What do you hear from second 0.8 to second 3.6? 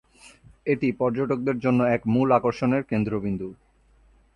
পর্যটকদের জন্য এক মূল আকর্ষণের কেন্দ্রবিন্দু।